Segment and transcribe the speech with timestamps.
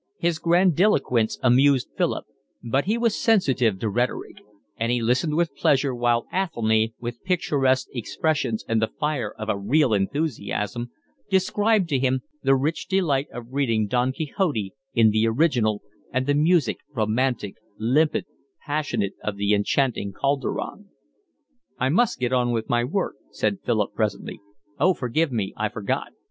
[0.17, 2.25] His grandiloquence amused Philip,
[2.63, 4.37] but he was sensitive to rhetoric;
[4.75, 9.59] and he listened with pleasure while Athelny, with picturesque expressions and the fire of a
[9.59, 10.89] real enthusiasm,
[11.29, 16.33] described to him the rich delight of reading Don Quixote in the original and the
[16.33, 18.25] music, romantic, limpid,
[18.65, 20.89] passionate, of the enchanting Calderon.
[21.77, 24.41] "I must get on with my work," said Philip presently.
[24.79, 26.11] "Oh, forgive me, I forgot.